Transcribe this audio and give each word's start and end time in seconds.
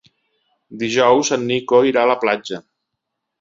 Dijous 0.83 1.29
en 1.37 1.43
Nico 1.51 1.83
irà 1.91 2.03
a 2.07 2.11
la 2.13 2.17
platja. 2.25 2.61